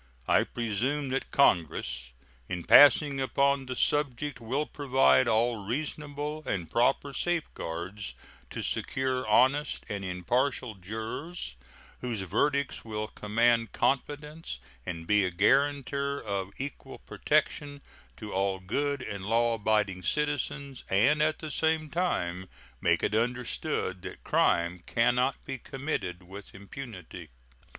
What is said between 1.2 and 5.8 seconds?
Congress, in passing upon the subject, will provide all